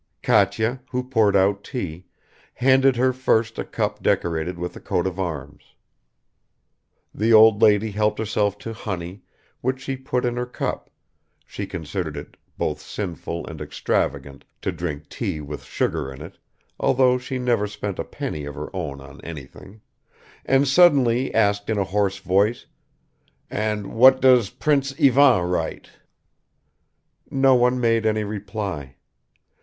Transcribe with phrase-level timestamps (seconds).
[0.23, 2.05] Katya, who poured out tea,
[2.55, 5.75] handed her first a cup decorated with a coat of arms.
[7.13, 9.21] The old lady helped herself to honey,
[9.61, 10.89] which she put in her cup
[11.45, 16.39] (she considered it both sinful and extravagant to drink tea with sugar in it,
[16.79, 19.81] although she never spent a penny of her own on anything),
[20.45, 22.65] and suddenly asked in a hoarse voice,
[23.51, 25.91] "And what does Prince Ivan write?"
[27.29, 28.95] No one made any reply.